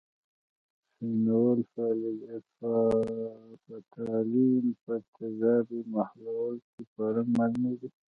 فینول 0.95 1.59
فتالین 3.63 4.65
په 4.83 4.93
تیزابي 5.15 5.79
محلول 5.95 6.55
کې 6.71 6.81
په 6.93 7.03
رنګ 7.15 7.29
معلومیږي. 7.37 7.89